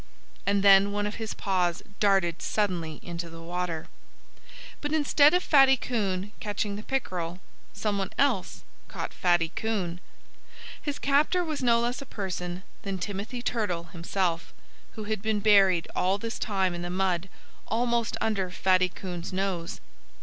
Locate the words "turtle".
13.43-13.83